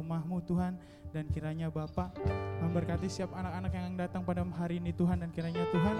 [0.00, 0.80] rumahmu Tuhan
[1.12, 2.16] dan kiranya Bapak
[2.64, 5.96] memberkati setiap anak-anak yang datang pada hari ini Tuhan dan kiranya Tuhan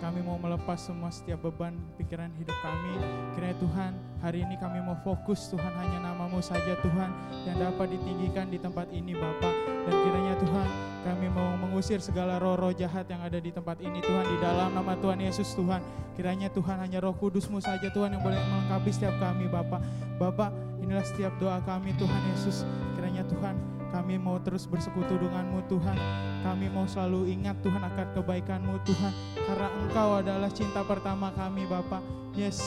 [0.00, 2.96] kami mau melepas semua setiap beban pikiran hidup kami.
[3.36, 3.92] Kiranya Tuhan,
[4.24, 7.12] hari ini kami mau fokus Tuhan hanya namamu saja Tuhan
[7.44, 9.54] yang dapat ditinggikan di tempat ini Bapak.
[9.84, 10.68] Dan kiranya Tuhan,
[11.04, 14.96] kami mau mengusir segala roh-roh jahat yang ada di tempat ini Tuhan di dalam nama
[14.96, 15.84] Tuhan Yesus Tuhan.
[16.16, 19.84] Kiranya Tuhan hanya roh kudusmu saja Tuhan yang boleh melengkapi setiap kami Bapak.
[20.16, 20.48] Bapak,
[20.80, 22.64] inilah setiap doa kami Tuhan Yesus.
[23.00, 23.56] Kiranya Tuhan,
[23.96, 25.96] kami mau terus bersekutu denganmu Tuhan.
[26.44, 29.12] Kami mau selalu ingat Tuhan akan kebaikanmu Tuhan.
[29.40, 32.04] Karena Engkau adalah cinta pertama kami Bapak.
[32.36, 32.60] Yes,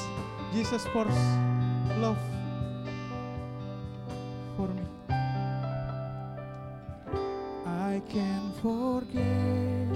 [0.49, 1.05] Jesus for
[2.01, 2.17] love
[4.57, 4.81] for me.
[7.69, 9.93] I can forget.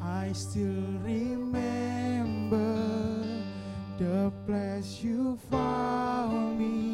[0.00, 2.80] I still remember
[4.00, 6.93] the place you found me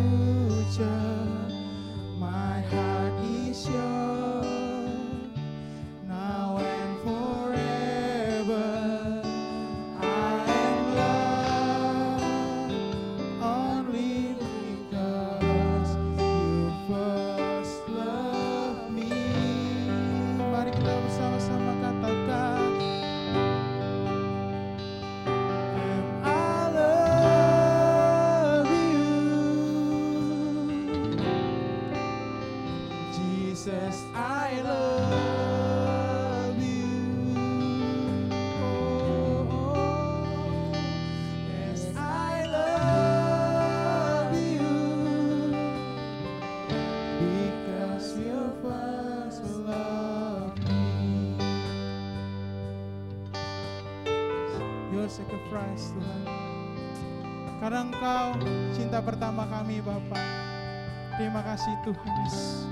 [55.61, 56.21] sacrifice Tuhan.
[57.61, 58.27] Karena Engkau
[58.73, 60.25] cinta pertama kami Bapak.
[61.19, 62.70] Terima kasih Tuhan Yesus.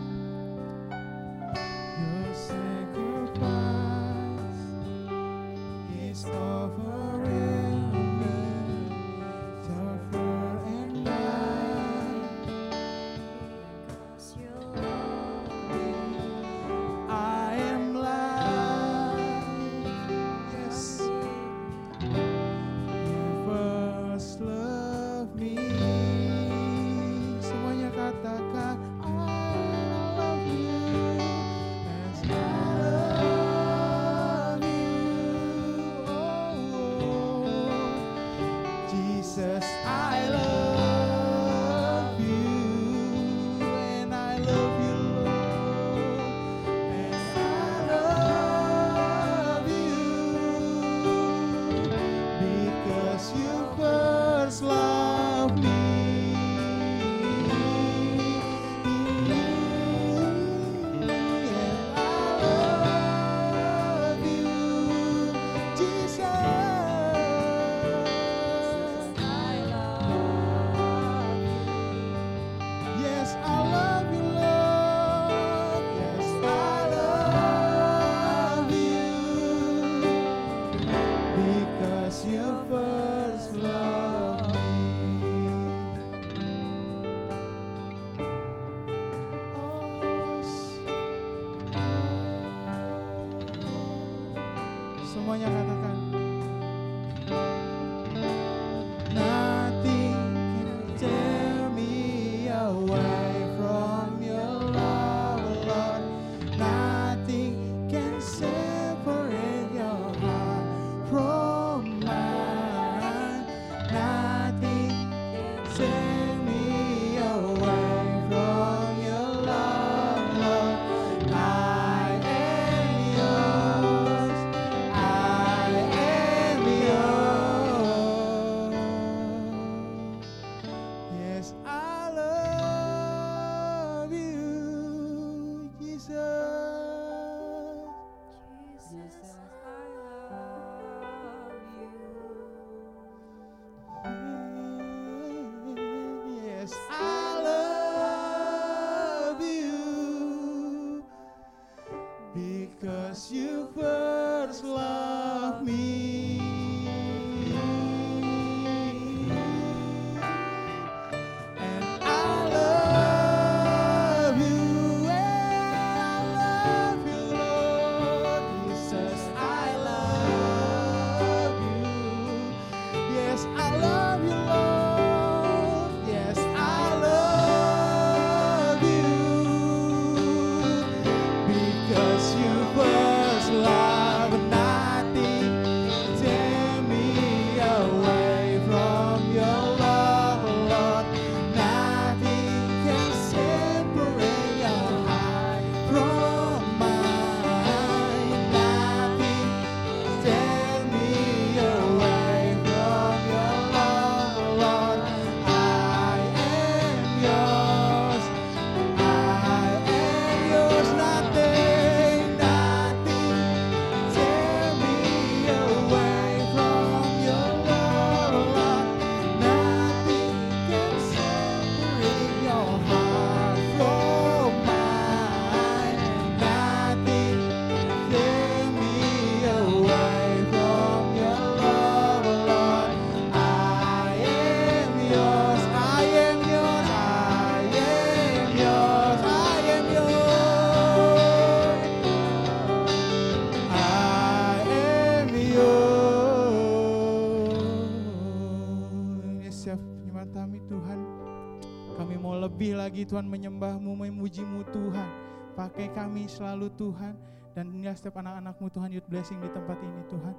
[253.09, 255.09] Tuhan menyembahmu, memujimu Tuhan.
[255.57, 257.17] Pakai kami selalu Tuhan.
[257.57, 260.33] Dan inilah setiap anak-anakmu Tuhan youth blessing di tempat ini Tuhan.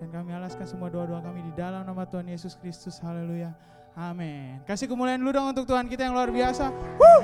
[0.00, 2.96] Dan kami alaskan semua doa-doa kami di dalam nama Tuhan Yesus Kristus.
[2.98, 3.52] Haleluya.
[3.94, 4.58] Amin.
[4.66, 6.72] Kasih kemuliaan dulu dong untuk Tuhan kita yang luar biasa.
[6.98, 7.22] Woo!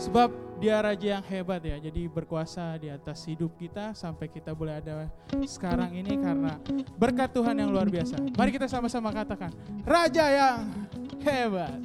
[0.00, 1.76] Sebab dia raja yang hebat ya.
[1.78, 5.06] Jadi berkuasa di atas hidup kita sampai kita boleh ada
[5.44, 6.56] sekarang ini karena
[6.96, 8.16] berkat Tuhan yang luar biasa.
[8.34, 9.52] Mari kita sama-sama katakan,
[9.84, 10.58] raja yang
[11.22, 11.84] hebat.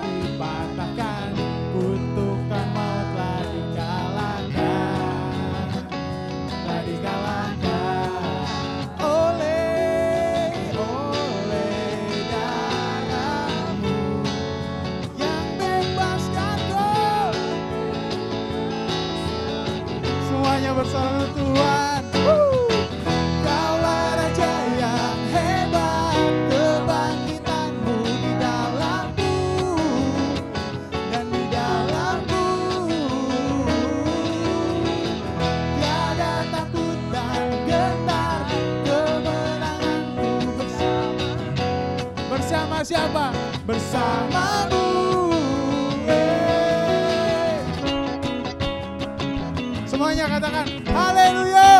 [50.11, 51.71] Semuanya katakan haleluya.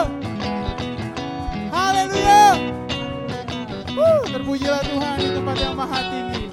[1.68, 2.44] Haleluya.
[3.92, 6.44] Wuh, terpujilah Tuhan di tempat yang maha tinggi.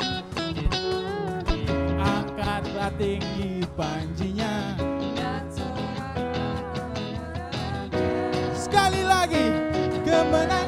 [2.03, 4.75] Angkatlah tinggi panjinya.
[8.59, 9.47] Sekali lagi
[10.03, 10.68] kemenangannya.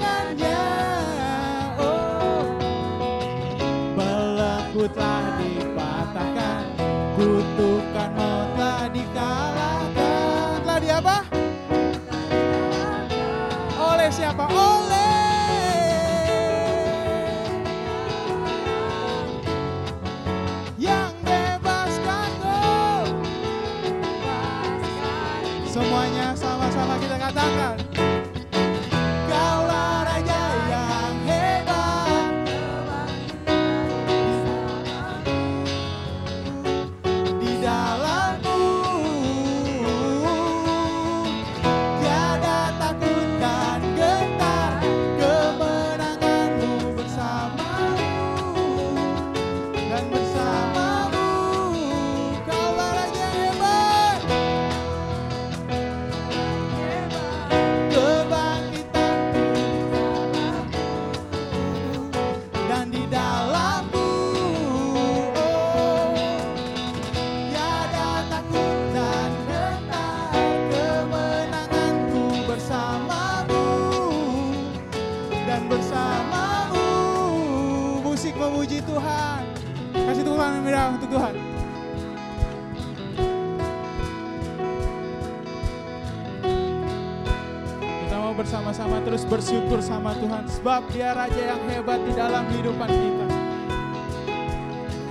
[89.50, 93.26] Bersyukur sama Tuhan sebab dia raja yang hebat di dalam kehidupan kita.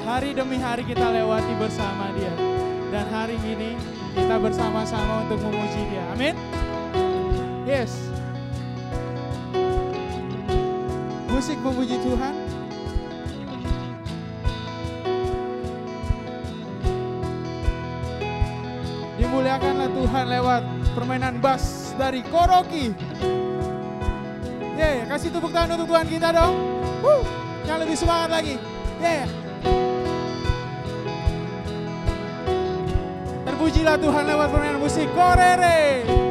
[0.07, 2.31] Hari demi hari kita lewati bersama dia.
[2.87, 3.75] Dan hari ini
[4.15, 6.03] kita bersama-sama untuk memuji dia.
[6.15, 6.39] Amin.
[7.67, 7.91] Yes.
[11.27, 12.33] Musik memuji Tuhan.
[19.19, 20.63] Dimuliakanlah Tuhan lewat
[20.95, 23.08] permainan bass dari Koroki.
[24.89, 26.53] Yeah, kasih tepuk tangan untuk Tuhan kita dong.
[27.05, 27.21] Woo,
[27.69, 28.57] yang lebih semangat lagi.
[28.97, 29.29] Yeah.
[33.45, 36.09] Terpujilah Tuhan lewat permainan musik Korere.
[36.09, 36.28] Sama-sama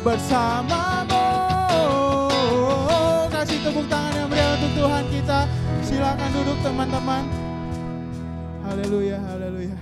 [0.00, 1.24] bersamamu.
[3.28, 5.38] Kasih tepuk tangan yang meriah untuk Tuhan kita.
[5.84, 7.24] Silakan duduk teman-teman.
[8.64, 9.78] Haleluya haleluya.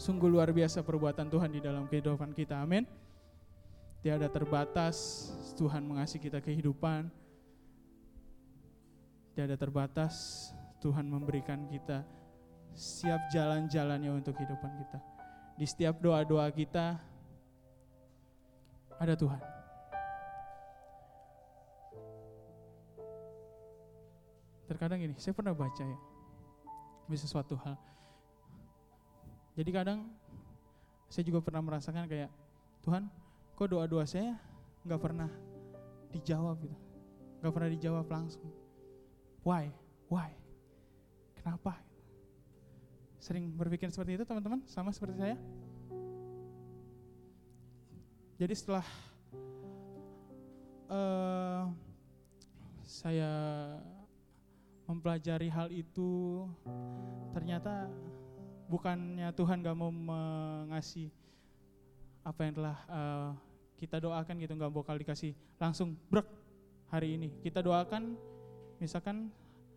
[0.00, 2.58] Sungguh luar biasa perbuatan Tuhan di dalam kehidupan kita.
[2.58, 2.88] Amin.
[4.00, 5.28] Tiada terbatas
[5.60, 7.12] Tuhan mengasihi kita kehidupan.
[9.36, 10.48] Tiada terbatas
[10.80, 12.02] Tuhan memberikan kita
[12.72, 14.98] siap jalan-jalannya untuk kehidupan kita.
[15.60, 17.09] Di setiap doa-doa kita
[19.00, 19.40] ada Tuhan
[24.70, 25.98] terkadang gini, saya pernah baca ya,
[27.10, 27.74] di sesuatu hal.
[29.58, 30.06] Jadi kadang
[31.10, 32.30] saya juga pernah merasakan kayak,
[32.86, 33.10] Tuhan,
[33.58, 34.38] kok doa-doa saya
[34.86, 35.28] nggak pernah
[36.14, 36.78] dijawab gitu,
[37.42, 38.46] nggak pernah dijawab langsung.
[39.42, 39.74] Why?
[40.06, 40.32] Why?
[41.34, 41.76] Kenapa?
[43.18, 45.36] Sering berpikir seperti itu teman-teman, sama seperti saya.
[48.40, 48.86] Jadi setelah
[50.88, 51.68] uh,
[52.80, 53.32] saya
[54.88, 56.48] mempelajari hal itu
[57.36, 57.92] ternyata
[58.64, 61.12] bukannya Tuhan gak mau mengasih
[62.24, 63.30] apa yang telah uh,
[63.76, 66.24] kita doakan gitu nggak bakal dikasih langsung brek
[66.88, 67.28] hari ini.
[67.44, 68.16] Kita doakan
[68.80, 69.28] misalkan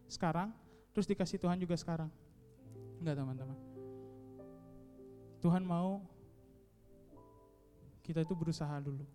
[0.08, 0.56] sekarang
[0.96, 2.08] terus dikasih Tuhan juga sekarang.
[3.04, 3.60] Enggak teman-teman.
[5.44, 6.00] Tuhan mau
[8.04, 9.08] kita itu berusaha dulu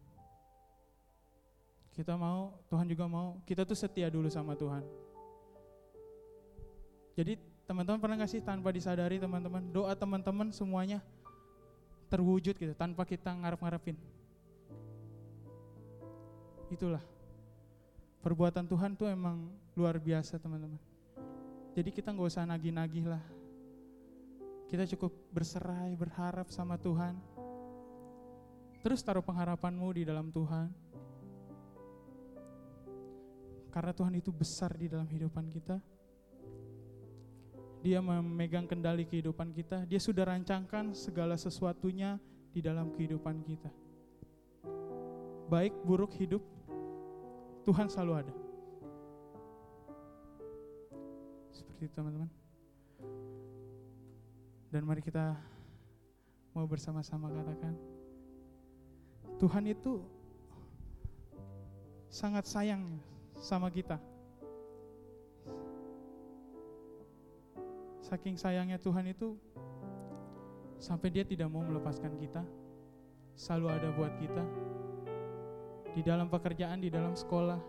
[1.92, 4.82] kita mau Tuhan juga mau kita tuh setia dulu sama Tuhan
[7.14, 7.36] jadi
[7.68, 11.04] teman-teman pernah nggak sih tanpa disadari teman-teman doa teman-teman semuanya
[12.08, 13.96] terwujud gitu tanpa kita ngarep-ngarepin.
[16.72, 17.04] Itulah
[18.24, 20.80] perbuatan Tuhan tuh emang luar biasa teman-teman.
[21.76, 23.22] Jadi kita nggak usah nagih-nagih lah.
[24.68, 27.16] Kita cukup berserai, berharap sama Tuhan.
[28.78, 30.70] Terus taruh pengharapanmu di dalam Tuhan.
[33.68, 35.76] Karena Tuhan itu besar di dalam kehidupan kita.
[37.78, 39.86] Dia memegang kendali kehidupan kita.
[39.86, 42.18] Dia sudah rancangkan segala sesuatunya
[42.50, 43.70] di dalam kehidupan kita.
[45.46, 46.42] Baik, buruk, hidup,
[47.62, 48.34] Tuhan selalu ada.
[51.54, 52.30] Seperti itu teman-teman.
[54.68, 55.38] Dan mari kita
[56.52, 57.72] mau bersama-sama katakan,
[59.36, 60.00] Tuhan itu
[62.08, 62.96] sangat sayang
[63.36, 64.00] sama kita.
[68.00, 69.36] Saking sayangnya Tuhan itu
[70.80, 72.40] sampai dia tidak mau melepaskan kita,
[73.36, 74.44] selalu ada buat kita
[75.92, 77.60] di dalam pekerjaan, di dalam sekolah,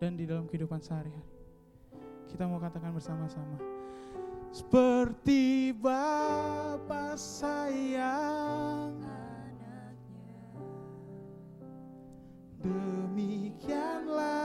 [0.00, 1.34] dan di dalam kehidupan sehari-hari.
[2.32, 3.60] Kita mau katakan bersama-sama,
[4.56, 8.96] seperti Bapa sayang.
[9.04, 9.84] Anaknya.
[12.64, 14.35] Demikianlah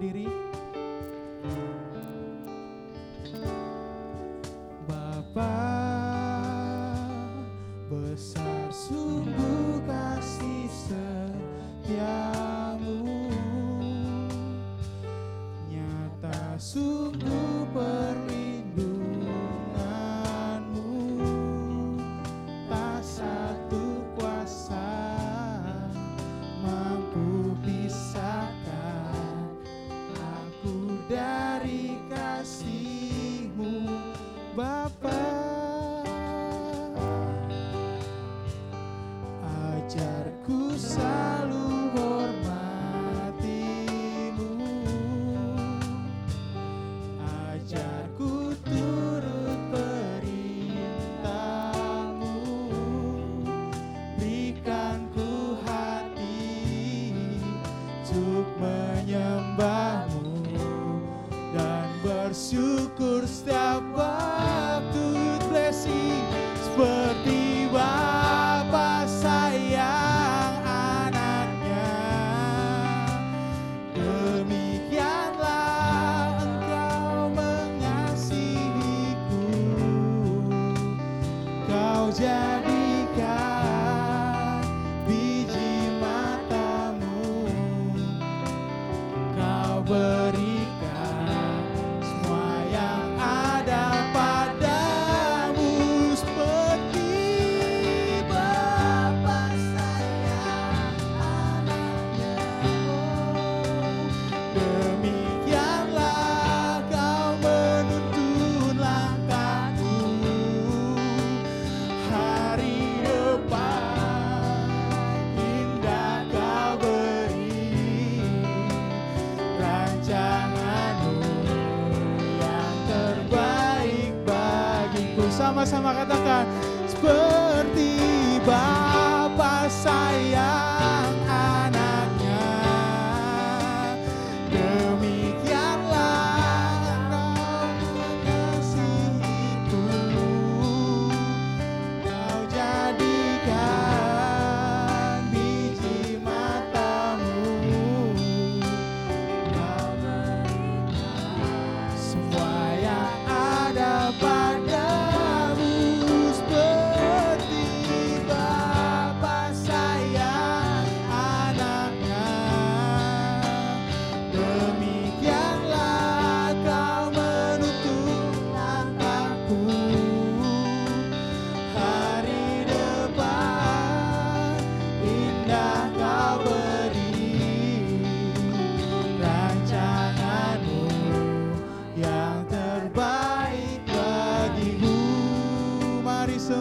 [0.00, 0.49] berdiri.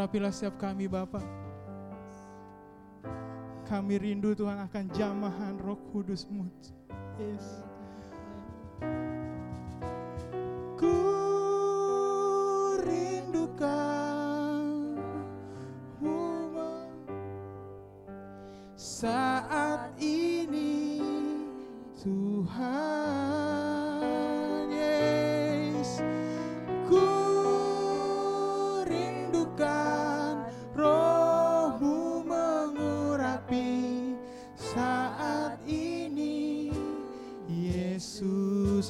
[0.00, 1.20] Urapilah setiap kami Bapak.
[3.68, 6.48] Kami rindu Tuhan akan jamahan roh kudusmu.
[7.20, 7.69] Yes.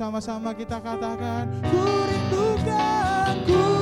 [0.01, 3.80] Sama-sama kita katakan ku rindukan ku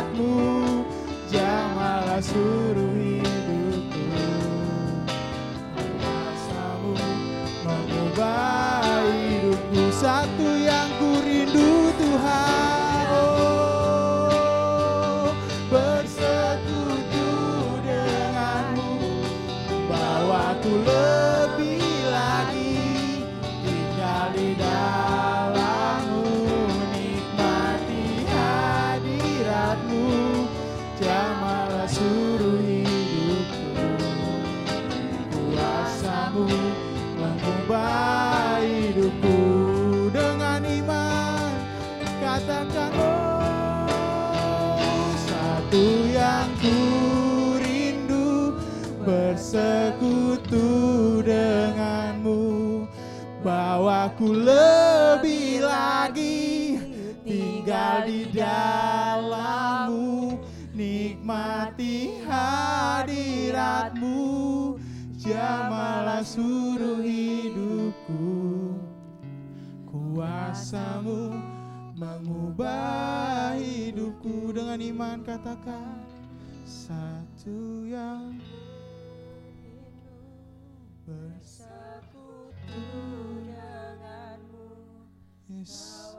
[0.00, 0.84] hadiratmu
[1.30, 2.89] Jamalah suruh
[54.20, 56.76] Bawaku lebih lagi
[57.24, 60.36] Tinggal di dalammu
[60.76, 64.20] Nikmati hadiratmu.
[65.16, 68.76] Jamalah suruh hidupku.
[69.88, 71.40] Kuasamu
[71.96, 75.96] mengubah hidupku Dengan iman katakan
[76.68, 78.36] Satu yang
[81.08, 81.80] bersekutu
[85.60, 86.16] Yes.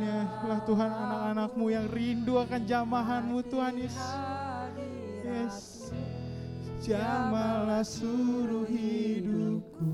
[0.00, 4.08] Inilah Tuhan anak-anakmu yang rindu akan jamahanmu Tuhan Yesus.
[5.28, 5.56] Yes.
[6.80, 9.92] Jamalah suruh hidupku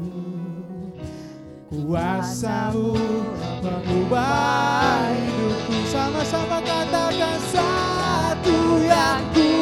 [1.66, 2.94] Kuasamu
[3.58, 9.55] mengubah hidupku Sama-sama katakan satu yang ku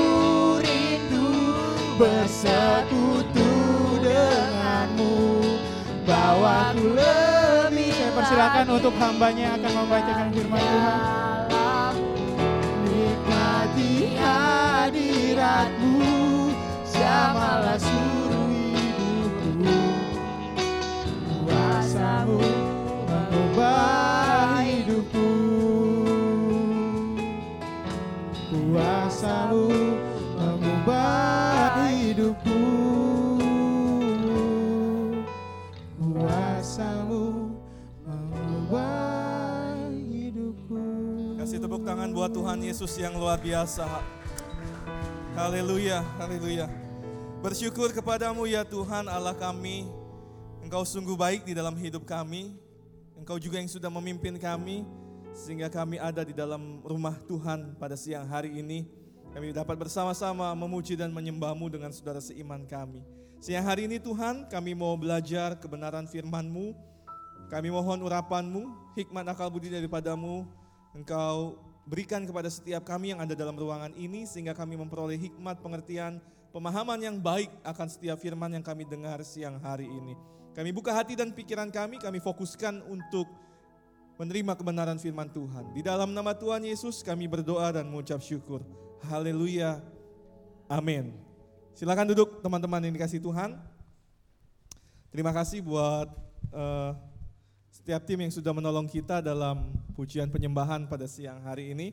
[8.34, 11.94] persilakan untuk hambanya akan membacakan firman Tuhan.
[12.82, 16.02] Nikmati hadiratmu
[16.82, 19.78] Jamalah suruh hidupku.
[21.46, 22.42] Kuasamu
[23.06, 25.30] mengubah hidupku.
[28.50, 29.70] Kuasamu
[30.34, 32.43] mengubah hidupku
[41.94, 43.86] tangan buat Tuhan Yesus yang luar biasa.
[45.38, 46.66] Haleluya, haleluya.
[47.38, 49.86] Bersyukur kepadamu ya Tuhan Allah kami.
[50.58, 52.50] Engkau sungguh baik di dalam hidup kami.
[53.14, 54.82] Engkau juga yang sudah memimpin kami.
[55.38, 58.90] Sehingga kami ada di dalam rumah Tuhan pada siang hari ini.
[59.30, 63.06] Kami dapat bersama-sama memuji dan menyembahmu dengan saudara seiman kami.
[63.38, 66.74] Siang hari ini Tuhan kami mau belajar kebenaran firman-Mu.
[67.54, 70.42] Kami mohon urapan-Mu, hikmat akal budi daripadamu.
[70.90, 76.20] Engkau berikan kepada setiap kami yang ada dalam ruangan ini sehingga kami memperoleh hikmat, pengertian,
[76.50, 80.16] pemahaman yang baik akan setiap firman yang kami dengar siang hari ini.
[80.54, 83.26] Kami buka hati dan pikiran kami, kami fokuskan untuk
[84.16, 85.74] menerima kebenaran firman Tuhan.
[85.74, 88.62] Di dalam nama Tuhan Yesus kami berdoa dan mengucap syukur.
[89.02, 89.82] Haleluya.
[90.70, 91.12] Amin.
[91.74, 93.58] Silakan duduk teman-teman yang dikasih Tuhan.
[95.10, 96.06] Terima kasih buat
[96.54, 96.90] eh,
[97.84, 101.92] setiap tim yang sudah menolong kita dalam pujian penyembahan pada siang hari ini.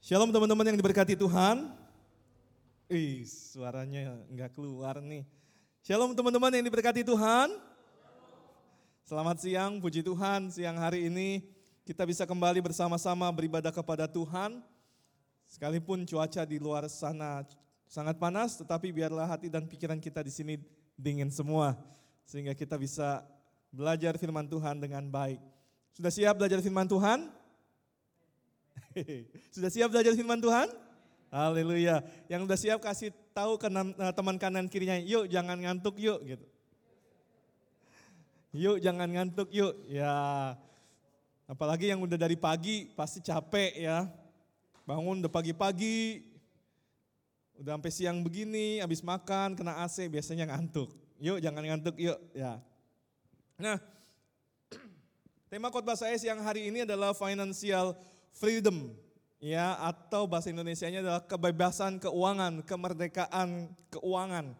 [0.00, 1.76] Shalom teman-teman yang diberkati Tuhan.
[2.88, 5.28] Ih, suaranya nggak keluar nih.
[5.84, 7.52] Shalom teman-teman yang diberkati Tuhan.
[9.04, 10.48] Selamat siang, puji Tuhan.
[10.48, 11.44] Siang hari ini
[11.84, 14.56] kita bisa kembali bersama-sama beribadah kepada Tuhan.
[15.44, 17.44] Sekalipun cuaca di luar sana
[17.84, 20.56] sangat panas, tetapi biarlah hati dan pikiran kita di sini
[20.96, 21.99] dingin semua.
[22.30, 23.26] Sehingga kita bisa
[23.74, 25.42] belajar firman Tuhan dengan baik.
[25.98, 27.26] Sudah siap belajar firman Tuhan?
[29.58, 30.70] Sudah siap belajar firman Tuhan?
[31.34, 32.06] Haleluya.
[32.30, 36.46] Yang udah siap kasih tahu ke eh, teman kanan kirinya, yuk jangan ngantuk yuk gitu.
[38.54, 39.74] Yuk jangan ngantuk yuk.
[39.90, 40.14] Ya.
[41.50, 44.06] Apalagi yang udah dari pagi pasti capek ya.
[44.86, 46.30] Bangun udah pagi-pagi.
[47.58, 51.09] Udah sampai siang begini, habis makan kena AC biasanya ngantuk.
[51.20, 52.56] Yuk jangan ngantuk yuk ya.
[53.60, 53.76] Nah,
[55.52, 57.92] tema khotbah saya siang hari ini adalah financial
[58.32, 58.96] freedom
[59.36, 64.56] ya atau bahasa Indonesianya adalah kebebasan keuangan, kemerdekaan keuangan.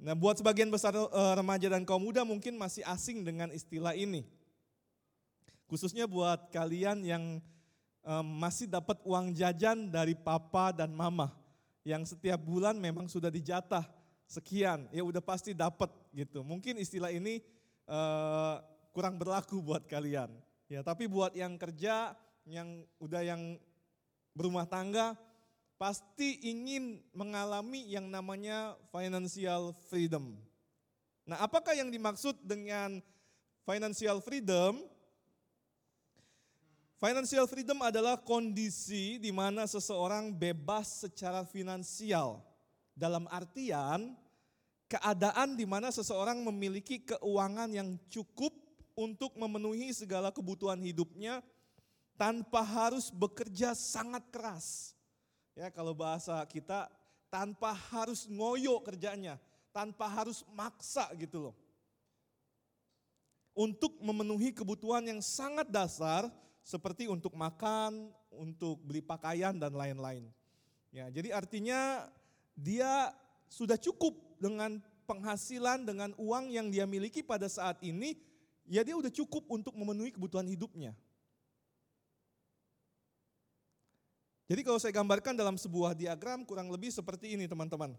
[0.00, 4.24] Nah, buat sebagian besar uh, remaja dan kaum muda mungkin masih asing dengan istilah ini.
[5.68, 7.44] Khususnya buat kalian yang
[8.00, 11.28] um, masih dapat uang jajan dari papa dan mama
[11.84, 13.99] yang setiap bulan memang sudah dijatah
[14.30, 16.46] sekian, ya udah pasti dapat gitu.
[16.46, 17.42] Mungkin istilah ini
[17.90, 18.62] uh,
[18.94, 20.30] kurang berlaku buat kalian.
[20.70, 22.14] Ya, tapi buat yang kerja,
[22.46, 23.58] yang udah yang
[24.38, 25.18] berumah tangga
[25.74, 30.38] pasti ingin mengalami yang namanya financial freedom.
[31.26, 33.02] Nah, apakah yang dimaksud dengan
[33.66, 34.78] financial freedom?
[37.00, 42.44] Financial freedom adalah kondisi di mana seseorang bebas secara finansial.
[42.94, 44.14] Dalam artian
[44.90, 48.50] keadaan di mana seseorang memiliki keuangan yang cukup
[48.98, 51.40] untuk memenuhi segala kebutuhan hidupnya
[52.18, 54.92] tanpa harus bekerja sangat keras.
[55.56, 56.90] Ya, kalau bahasa kita
[57.30, 59.38] tanpa harus ngoyo kerjanya,
[59.70, 61.56] tanpa harus maksa gitu loh.
[63.54, 66.28] Untuk memenuhi kebutuhan yang sangat dasar
[66.66, 70.28] seperti untuk makan, untuk beli pakaian dan lain-lain.
[70.90, 72.10] Ya, jadi artinya
[72.56, 73.12] dia
[73.50, 74.78] sudah cukup dengan
[75.10, 78.14] penghasilan dengan uang yang dia miliki pada saat ini,
[78.70, 80.94] ya dia udah cukup untuk memenuhi kebutuhan hidupnya.
[84.50, 87.94] Jadi kalau saya gambarkan dalam sebuah diagram kurang lebih seperti ini teman-teman.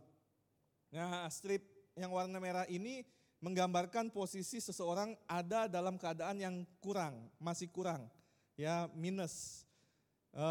[0.92, 1.64] Nah strip
[1.96, 3.08] yang warna merah ini
[3.40, 8.12] menggambarkan posisi seseorang ada dalam keadaan yang kurang, masih kurang,
[8.60, 9.64] ya minus.
[10.32, 10.46] E,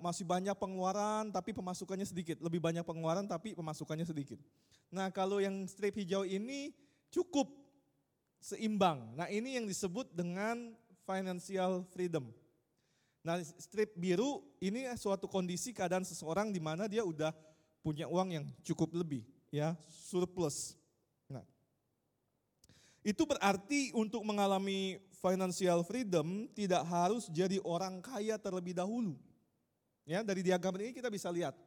[0.00, 4.40] masih banyak pengeluaran tapi pemasukannya sedikit, lebih banyak pengeluaran tapi pemasukannya sedikit.
[4.88, 6.72] Nah kalau yang strip hijau ini
[7.12, 7.52] cukup
[8.40, 9.12] seimbang.
[9.12, 10.72] Nah ini yang disebut dengan
[11.04, 12.32] financial freedom.
[13.20, 17.34] Nah strip biru ini suatu kondisi keadaan seseorang di mana dia udah
[17.86, 19.22] punya uang yang cukup lebih,
[19.54, 20.74] ya surplus.
[21.30, 21.46] Nah,
[23.06, 29.18] itu berarti untuk mengalami financial freedom tidak harus jadi orang kaya terlebih dahulu.
[30.06, 31.58] Ya dari diagram ini kita bisa lihat.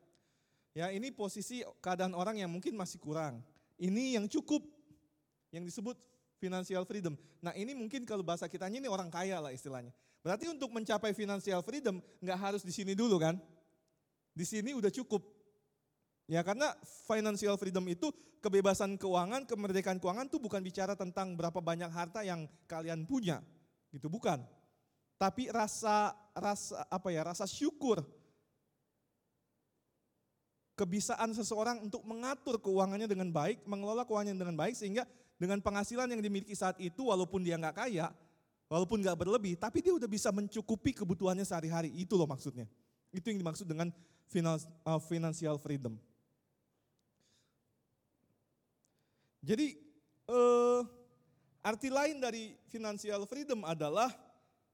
[0.71, 3.43] Ya ini posisi keadaan orang yang mungkin masih kurang.
[3.75, 4.63] Ini yang cukup,
[5.51, 5.99] yang disebut
[6.39, 7.19] financial freedom.
[7.43, 9.91] Nah ini mungkin kalau bahasa kitanya ini orang kaya lah istilahnya.
[10.23, 13.35] Berarti untuk mencapai financial freedom nggak harus di sini dulu kan?
[14.31, 15.38] Di sini udah cukup.
[16.29, 16.77] Ya karena
[17.09, 22.45] financial freedom itu kebebasan keuangan, kemerdekaan keuangan itu bukan bicara tentang berapa banyak harta yang
[22.69, 23.41] kalian punya.
[23.89, 24.45] Gitu bukan.
[25.17, 27.25] Tapi rasa rasa apa ya?
[27.25, 28.05] Rasa syukur
[30.77, 35.03] kebisaan seseorang untuk mengatur keuangannya dengan baik, mengelola keuangannya dengan baik sehingga
[35.41, 38.13] dengan penghasilan yang dimiliki saat itu walaupun dia nggak kaya,
[38.69, 41.89] Walaupun gak berlebih, tapi dia udah bisa mencukupi kebutuhannya sehari-hari.
[41.97, 42.69] Itu loh maksudnya.
[43.09, 45.97] Itu yang dimaksud dengan uh, financial freedom.
[49.39, 49.79] Jadi
[50.27, 50.83] uh,
[51.63, 54.11] arti lain dari financial freedom adalah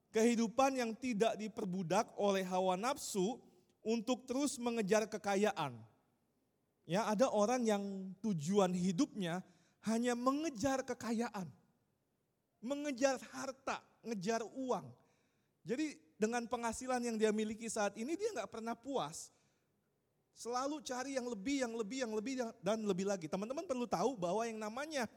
[0.09, 3.38] kehidupan yang tidak diperbudak oleh hawa nafsu
[3.86, 5.78] untuk terus mengejar kekayaan.
[6.86, 7.84] Ya, ada orang yang
[8.22, 9.41] tujuan hidupnya
[9.86, 11.49] hanya mengejar kekayaan
[12.66, 14.89] mengejar harta, ngejar uang.
[15.61, 19.30] Jadi dengan penghasilan yang dia miliki saat ini dia nggak pernah puas.
[20.36, 23.31] Selalu cari yang lebih, yang lebih, yang lebih dan lebih lagi.
[23.31, 25.07] Teman-teman perlu tahu bahwa yang namanya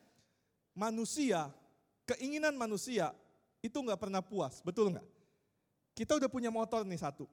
[0.79, 1.51] manusia,
[2.07, 3.11] keinginan manusia
[3.59, 5.03] itu nggak pernah puas, betul nggak?
[5.99, 7.27] Kita udah punya motor nih satu,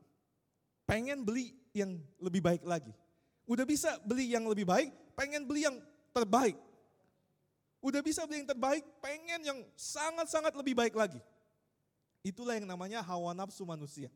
[0.89, 2.89] pengen beli yang lebih baik lagi.
[3.45, 5.77] Udah bisa beli yang lebih baik, pengen beli yang
[6.09, 6.57] terbaik.
[7.85, 11.21] Udah bisa beli yang terbaik, pengen yang sangat-sangat lebih baik lagi.
[12.25, 14.09] Itulah yang namanya hawa nafsu manusia.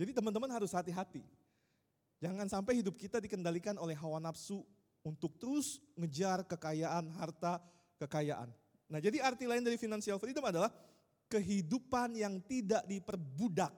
[0.00, 1.20] Jadi teman-teman harus hati-hati.
[2.20, 4.60] Jangan sampai hidup kita dikendalikan oleh hawa nafsu
[5.00, 7.64] untuk terus ngejar kekayaan, harta,
[7.96, 8.52] kekayaan.
[8.92, 10.68] Nah jadi arti lain dari financial freedom adalah
[11.32, 13.72] kehidupan yang tidak diperbudak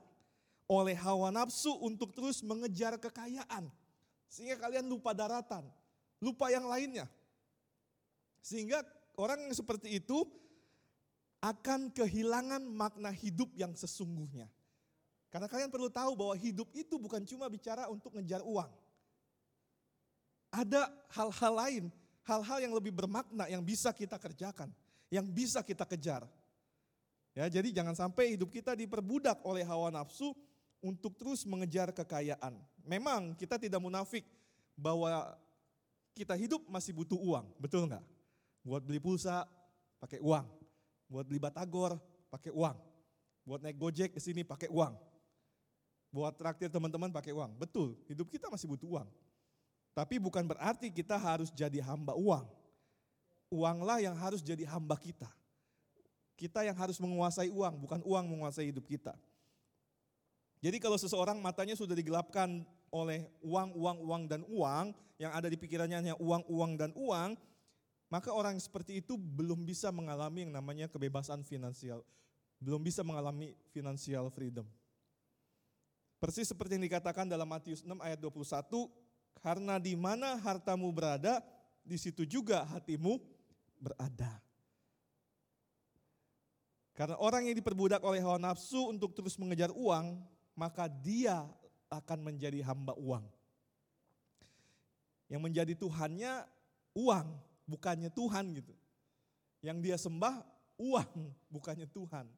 [0.66, 3.70] oleh hawa nafsu untuk terus mengejar kekayaan.
[4.26, 5.62] Sehingga kalian lupa daratan,
[6.18, 7.06] lupa yang lainnya.
[8.42, 8.82] Sehingga
[9.14, 10.24] orang yang seperti itu
[11.44, 14.48] akan kehilangan makna hidup yang sesungguhnya.
[15.32, 18.68] Karena kalian perlu tahu bahwa hidup itu bukan cuma bicara untuk ngejar uang.
[20.52, 21.84] Ada hal-hal lain,
[22.28, 24.68] hal-hal yang lebih bermakna yang bisa kita kerjakan,
[25.08, 26.28] yang bisa kita kejar.
[27.32, 30.36] Ya, jadi jangan sampai hidup kita diperbudak oleh hawa nafsu
[30.84, 32.60] untuk terus mengejar kekayaan.
[32.84, 34.28] Memang kita tidak munafik
[34.76, 35.32] bahwa
[36.12, 38.04] kita hidup masih butuh uang, betul nggak?
[38.60, 39.48] Buat beli pulsa
[39.96, 40.44] pakai uang,
[41.08, 41.96] buat beli batagor
[42.28, 42.76] pakai uang,
[43.48, 44.92] buat naik gojek ke sini pakai uang,
[46.12, 47.56] buat traktir teman-teman pakai uang.
[47.56, 49.08] Betul, hidup kita masih butuh uang.
[49.96, 52.44] Tapi bukan berarti kita harus jadi hamba uang.
[53.48, 55.28] Uanglah yang harus jadi hamba kita.
[56.36, 59.16] Kita yang harus menguasai uang, bukan uang menguasai hidup kita.
[60.62, 65.56] Jadi kalau seseorang matanya sudah digelapkan oleh uang, uang, uang, dan uang, yang ada di
[65.56, 67.36] pikirannya hanya uang, uang, dan uang,
[68.12, 72.04] maka orang seperti itu belum bisa mengalami yang namanya kebebasan finansial.
[72.60, 74.68] Belum bisa mengalami financial freedom.
[76.22, 78.86] Persis seperti yang dikatakan dalam Matius 6 ayat 21,
[79.42, 81.42] karena di mana hartamu berada,
[81.82, 83.18] di situ juga hatimu
[83.82, 84.38] berada.
[86.94, 90.22] Karena orang yang diperbudak oleh hawa nafsu untuk terus mengejar uang,
[90.54, 91.42] maka dia
[91.90, 93.26] akan menjadi hamba uang.
[95.26, 96.46] Yang menjadi Tuhannya
[96.94, 97.26] uang,
[97.66, 98.78] bukannya Tuhan gitu.
[99.58, 100.38] Yang dia sembah
[100.78, 102.30] uang, bukannya Tuhan.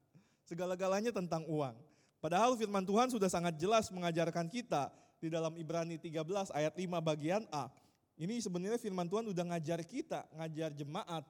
[0.49, 1.77] Segala-galanya tentang uang.
[2.25, 4.89] Padahal firman Tuhan sudah sangat jelas mengajarkan kita
[5.21, 6.25] di dalam Ibrani 13
[6.57, 7.69] ayat 5 bagian A.
[8.17, 11.29] Ini sebenarnya firman Tuhan udah ngajar kita, ngajar jemaat.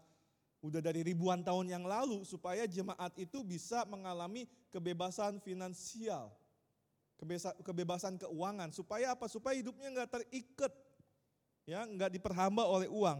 [0.63, 6.31] Udah dari ribuan tahun yang lalu supaya jemaat itu bisa mengalami kebebasan finansial.
[7.67, 8.71] Kebebasan keuangan.
[8.71, 9.27] Supaya apa?
[9.27, 10.71] Supaya hidupnya nggak terikat.
[11.67, 13.19] Ya, nggak diperhamba oleh uang.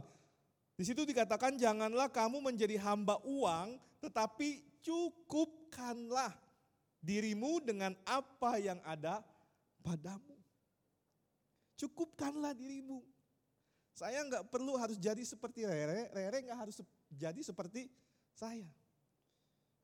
[0.79, 6.44] Di situ dikatakan janganlah kamu menjadi hamba uang, tetapi cukupkanlah
[7.05, 9.21] dirimu dengan apa yang ada
[9.85, 10.33] padamu.
[11.77, 13.05] Cukupkanlah dirimu.
[13.93, 16.81] Saya nggak perlu harus jadi seperti Rere, Rere nggak harus
[17.13, 17.87] jadi seperti
[18.35, 18.67] saya.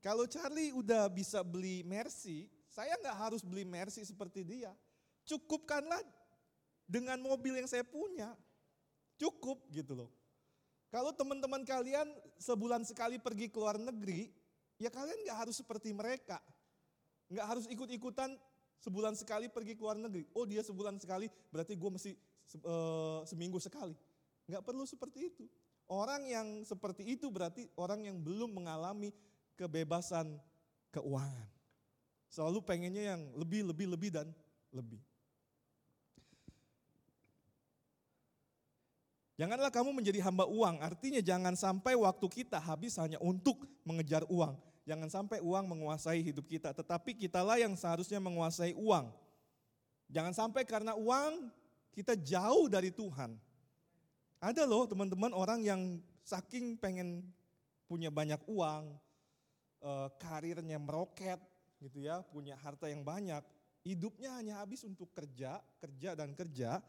[0.00, 4.72] Kalau Charlie udah bisa beli Mercy, saya nggak harus beli Mercy seperti dia.
[5.28, 6.00] Cukupkanlah
[6.88, 8.32] dengan mobil yang saya punya.
[9.20, 10.10] Cukup gitu loh.
[10.90, 12.08] Kalau teman-teman kalian
[12.40, 14.32] sebulan sekali pergi ke luar negeri,
[14.80, 16.42] ya kalian nggak harus seperti mereka.
[17.30, 18.34] Nggak harus ikut-ikutan
[18.82, 20.26] sebulan sekali pergi ke luar negeri.
[20.34, 22.12] Oh dia sebulan sekali berarti gue mesti
[22.66, 23.94] uh, seminggu sekali.
[24.50, 25.44] Nggak perlu seperti itu.
[25.90, 29.10] Orang yang seperti itu berarti orang yang belum mengalami
[29.58, 30.38] kebebasan
[30.94, 31.48] keuangan.
[32.30, 34.26] Selalu pengennya yang lebih, lebih, lebih, dan
[34.70, 35.02] lebih.
[39.34, 44.52] Janganlah kamu menjadi hamba uang, artinya jangan sampai waktu kita habis hanya untuk mengejar uang.
[44.88, 49.12] Jangan sampai uang menguasai hidup kita, tetapi kitalah yang seharusnya menguasai uang.
[50.10, 51.52] Jangan sampai karena uang
[51.92, 53.36] kita jauh dari Tuhan.
[54.40, 57.20] Ada loh teman-teman orang yang saking pengen
[57.84, 58.96] punya banyak uang,
[59.84, 61.38] eh, karirnya meroket
[61.78, 63.44] gitu ya, punya harta yang banyak,
[63.84, 66.80] hidupnya hanya habis untuk kerja, kerja dan kerja,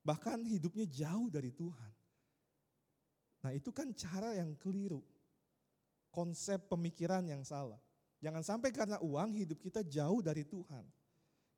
[0.00, 1.92] bahkan hidupnya jauh dari Tuhan.
[3.44, 5.04] Nah itu kan cara yang keliru
[6.14, 7.82] konsep pemikiran yang salah.
[8.22, 10.86] Jangan sampai karena uang hidup kita jauh dari Tuhan.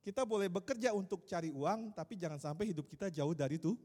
[0.00, 3.76] Kita boleh bekerja untuk cari uang, tapi jangan sampai hidup kita jauh dari itu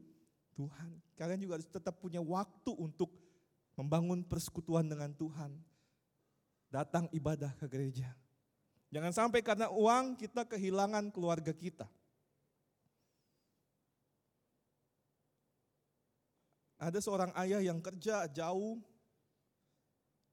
[0.56, 0.90] Tuhan.
[1.18, 3.12] Kalian juga harus tetap punya waktu untuk
[3.76, 5.52] membangun persekutuan dengan Tuhan.
[6.72, 8.08] Datang ibadah ke gereja.
[8.92, 11.88] Jangan sampai karena uang kita kehilangan keluarga kita.
[16.82, 18.82] Ada seorang ayah yang kerja jauh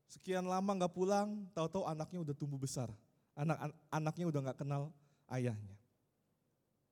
[0.10, 2.90] Sekian lama nggak pulang, tahu-tahu anaknya udah tumbuh besar.
[3.38, 4.90] Anak an anaknya udah nggak kenal
[5.30, 5.78] ayahnya.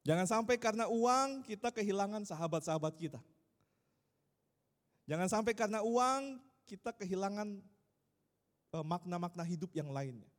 [0.05, 3.19] Jangan sampai karena uang kita kehilangan sahabat-sahabat kita.
[5.09, 6.37] Jangan sampai karena uang
[6.69, 7.57] kita kehilangan
[8.77, 10.29] eh, makna-makna hidup yang lainnya.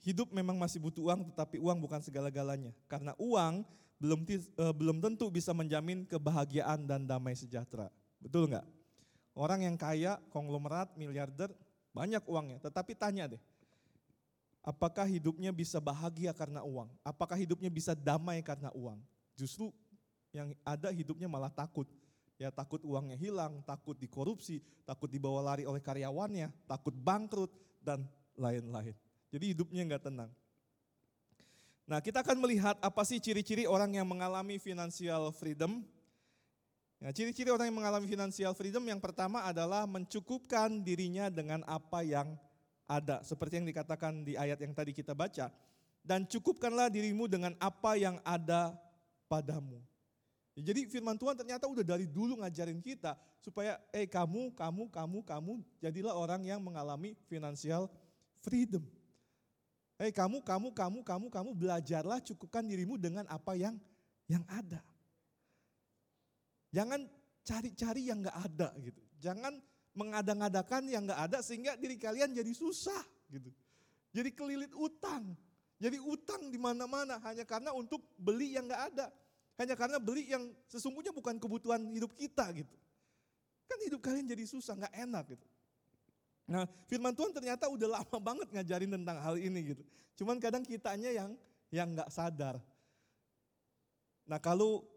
[0.00, 2.72] Hidup memang masih butuh uang, tetapi uang bukan segala-galanya.
[2.88, 3.68] Karena uang
[3.98, 4.22] belum
[4.54, 7.90] uh, belum tentu bisa menjamin kebahagiaan dan damai sejahtera.
[8.22, 8.66] Betul nggak?
[9.38, 11.54] Orang yang kaya, konglomerat, miliarder,
[11.94, 12.58] banyak uangnya.
[12.58, 13.42] Tetapi tanya deh,
[14.66, 16.90] apakah hidupnya bisa bahagia karena uang?
[17.06, 18.98] Apakah hidupnya bisa damai karena uang?
[19.38, 19.70] Justru
[20.34, 21.86] yang ada hidupnya malah takut.
[22.38, 27.50] Ya takut uangnya hilang, takut dikorupsi, takut dibawa lari oleh karyawannya, takut bangkrut,
[27.82, 28.06] dan
[28.38, 28.94] lain-lain.
[29.30, 30.30] Jadi hidupnya nggak tenang.
[31.88, 35.80] Nah, kita akan melihat apa sih ciri-ciri orang yang mengalami financial freedom.
[37.00, 42.36] Nah, ciri-ciri orang yang mengalami financial freedom yang pertama adalah mencukupkan dirinya dengan apa yang
[42.84, 43.24] ada.
[43.24, 45.48] Seperti yang dikatakan di ayat yang tadi kita baca.
[46.04, 48.76] Dan cukupkanlah dirimu dengan apa yang ada
[49.24, 49.80] padamu.
[50.60, 55.52] Jadi firman Tuhan ternyata udah dari dulu ngajarin kita supaya eh kamu, kamu, kamu, kamu
[55.80, 57.88] jadilah orang yang mengalami financial
[58.44, 58.84] freedom.
[59.98, 63.74] Hei kamu, kamu, kamu, kamu, kamu belajarlah cukupkan dirimu dengan apa yang
[64.30, 64.78] yang ada.
[66.70, 67.02] Jangan
[67.42, 69.02] cari-cari yang gak ada gitu.
[69.18, 69.58] Jangan
[69.98, 73.50] mengada-ngadakan yang gak ada sehingga diri kalian jadi susah gitu.
[74.14, 75.34] Jadi kelilit utang.
[75.82, 79.10] Jadi utang di mana-mana hanya karena untuk beli yang gak ada.
[79.58, 82.76] Hanya karena beli yang sesungguhnya bukan kebutuhan hidup kita gitu.
[83.66, 85.46] Kan hidup kalian jadi susah, gak enak gitu.
[86.48, 89.82] Nah, firman Tuhan ternyata udah lama banget ngajarin tentang hal ini gitu.
[90.16, 91.36] Cuman kadang kitanya yang
[91.68, 92.56] yang nggak sadar.
[94.24, 94.88] Nah, kalau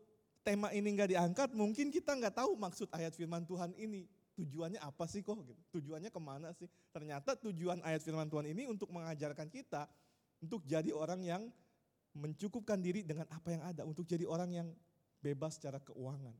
[0.48, 4.08] tema ini nggak diangkat, mungkin kita nggak tahu maksud ayat firman Tuhan ini.
[4.40, 5.44] Tujuannya apa sih kok?
[5.44, 5.60] Gitu.
[5.76, 6.72] Tujuannya ke mana sih?
[6.96, 9.92] Ternyata tujuan ayat firman Tuhan ini untuk mengajarkan kita
[10.40, 11.44] untuk jadi orang yang
[12.18, 14.68] mencukupkan diri dengan apa yang ada, untuk jadi orang yang
[15.22, 16.34] bebas secara keuangan.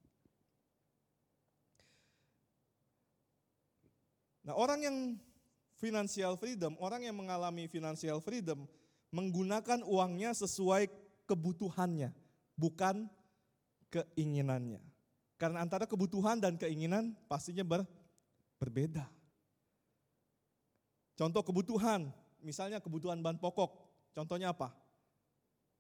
[4.42, 4.98] Nah orang yang
[5.78, 8.70] financial freedom, orang yang mengalami financial freedom
[9.10, 10.88] menggunakan uangnya sesuai
[11.26, 12.14] kebutuhannya,
[12.56, 13.10] bukan
[13.92, 14.80] keinginannya.
[15.36, 17.82] Karena antara kebutuhan dan keinginan pastinya ber,
[18.62, 19.10] berbeda.
[21.18, 22.14] Contoh kebutuhan,
[22.46, 23.74] misalnya kebutuhan bahan pokok,
[24.14, 24.70] contohnya apa?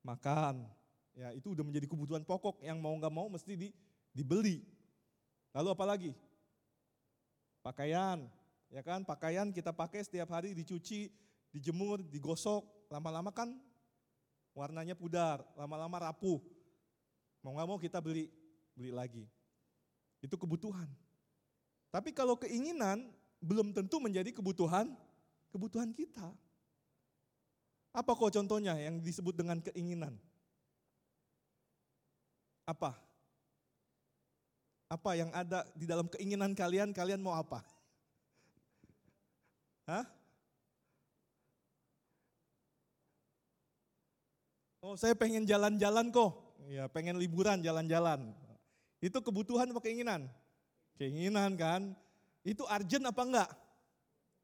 [0.01, 0.65] Makan,
[1.13, 3.69] ya itu udah menjadi kebutuhan pokok yang mau nggak mau mesti di,
[4.11, 4.65] dibeli.
[5.53, 6.11] Lalu apa lagi?
[7.61, 8.25] Pakaian,
[8.71, 11.11] Ya kan, pakaian kita pakai setiap hari dicuci,
[11.51, 13.51] dijemur, digosok, lama-lama kan
[14.55, 16.39] warnanya pudar, lama-lama rapuh.
[17.43, 18.31] Mau nggak mau kita beli,
[18.71, 19.27] beli lagi.
[20.23, 20.87] Itu kebutuhan.
[21.91, 23.11] Tapi kalau keinginan
[23.43, 24.95] belum tentu menjadi kebutuhan,
[25.51, 26.31] kebutuhan kita.
[27.91, 30.15] Apa kok contohnya yang disebut dengan keinginan?
[32.63, 32.95] Apa?
[34.87, 37.59] Apa yang ada di dalam keinginan kalian, kalian mau apa?
[39.91, 40.07] Hah?
[44.79, 46.31] Oh saya pengen jalan-jalan kok.
[46.71, 48.31] Ya pengen liburan jalan-jalan.
[49.03, 50.31] Itu kebutuhan apa keinginan?
[50.95, 51.91] Keinginan kan.
[52.47, 53.49] Itu urgent apa enggak?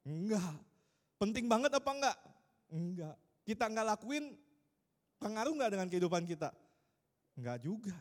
[0.03, 0.53] Enggak.
[1.15, 2.17] Penting banget apa enggak?
[2.67, 3.15] Enggak.
[3.47, 4.35] Kita enggak lakuin
[5.23, 6.51] pengaruh enggak dengan kehidupan kita?
[7.39, 7.95] Enggak juga.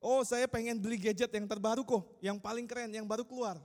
[0.00, 3.60] Oh saya pengen beli gadget yang terbaru kok, yang paling keren, yang baru keluar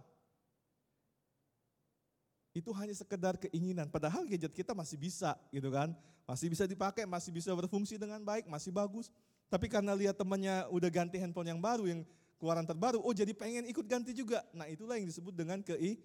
[2.58, 3.88] itu hanya sekedar keinginan.
[3.88, 5.94] Padahal gadget kita masih bisa gitu kan.
[6.28, 9.14] Masih bisa dipakai, masih bisa berfungsi dengan baik, masih bagus.
[9.48, 12.02] Tapi karena lihat temannya udah ganti handphone yang baru, yang
[12.36, 14.44] keluaran terbaru, oh jadi pengen ikut ganti juga.
[14.52, 15.96] Nah itulah yang disebut dengan kei,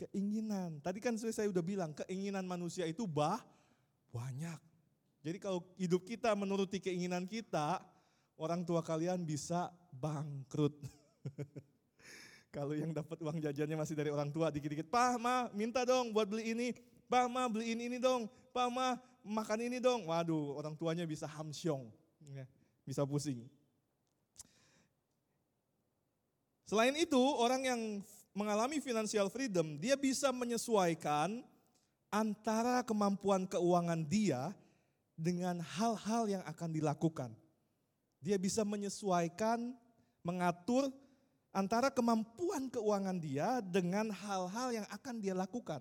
[0.00, 0.80] keinginan.
[0.80, 3.44] Tadi kan saya udah bilang, keinginan manusia itu bah,
[4.10, 4.58] banyak.
[5.20, 7.84] Jadi kalau hidup kita menuruti keinginan kita,
[8.40, 10.72] orang tua kalian bisa bangkrut.
[12.56, 16.24] Kalau yang dapat uang jajannya masih dari orang tua dikit-dikit, Pak, Ma, minta dong buat
[16.24, 16.72] beli ini.
[17.04, 18.32] Pak, Ma, beliin ini dong.
[18.48, 20.08] Pak, Ma, makan ini dong.
[20.08, 21.92] Waduh, orang tuanya bisa hamsyong.
[22.32, 22.48] Ya,
[22.88, 23.44] bisa pusing.
[26.64, 27.80] Selain itu, orang yang
[28.32, 31.44] mengalami financial freedom, dia bisa menyesuaikan
[32.08, 34.56] antara kemampuan keuangan dia
[35.12, 37.36] dengan hal-hal yang akan dilakukan.
[38.24, 39.76] Dia bisa menyesuaikan,
[40.24, 40.88] mengatur
[41.56, 45.80] antara kemampuan keuangan dia dengan hal-hal yang akan dia lakukan.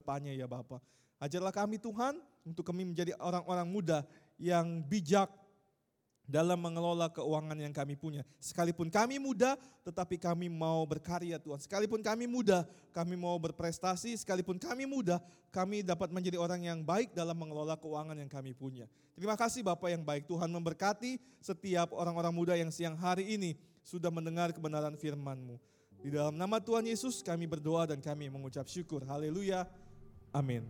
[0.00, 0.80] Tanya ya Bapak,
[1.20, 2.16] ajarlah kami Tuhan
[2.48, 4.08] untuk kami menjadi orang-orang muda
[4.40, 5.28] yang bijak
[6.24, 8.24] dalam mengelola keuangan yang kami punya.
[8.40, 11.60] Sekalipun kami muda, tetapi kami mau berkarya Tuhan.
[11.60, 12.64] Sekalipun kami muda,
[12.96, 14.16] kami mau berprestasi.
[14.16, 15.20] Sekalipun kami muda,
[15.52, 18.88] kami dapat menjadi orang yang baik dalam mengelola keuangan yang kami punya.
[19.16, 20.28] Terima kasih Bapak yang baik.
[20.28, 23.56] Tuhan memberkati setiap orang-orang muda yang siang hari ini
[23.88, 25.56] sudah mendengar kebenaran firman-Mu.
[26.04, 29.00] Di dalam nama Tuhan Yesus kami berdoa dan kami mengucap syukur.
[29.08, 29.64] Haleluya.
[30.28, 30.68] Amin.